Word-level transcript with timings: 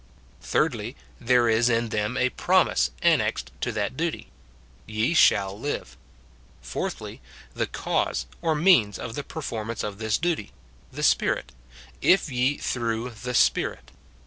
Thirdly, 0.41 0.95
There 1.19 1.47
is 1.47 1.69
in 1.69 1.89
them 1.89 2.17
a 2.17 2.31
promise 2.31 2.89
annexed 3.03 3.51
to 3.61 3.71
that 3.73 3.95
duty: 3.95 4.31
"Ye 4.87 5.13
shall 5.13 5.59
live." 5.59 5.95
Fourthly, 6.59 7.21
The 7.53 7.67
cause 7.67 8.25
or 8.41 8.55
means 8.55 8.97
of 8.97 9.13
the 9.13 9.23
performance 9.23 9.83
of 9.83 9.99
this 9.99 10.17
duty,— 10.17 10.53
the 10.91 11.03
Spirit: 11.03 11.51
"If 12.01 12.31
ye 12.31 12.57
through 12.57 13.11
the 13.11 13.35
Spirit." 13.35 13.91